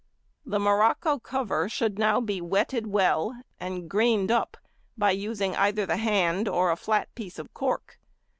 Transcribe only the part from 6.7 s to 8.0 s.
a flat piece of cork.